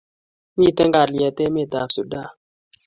Miten 0.59 0.89
kalyet 0.93 1.37
emet 1.45 1.71
ab 1.81 1.89
Sudan 1.95 2.29